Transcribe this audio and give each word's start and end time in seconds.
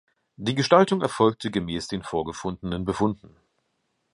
Die 0.37 0.55
Gestaltung 0.55 1.03
erfolgte 1.03 1.51
gemäß 1.51 1.87
den 1.87 2.01
vorgefundenen 2.01 2.85
Befunden. 2.85 3.35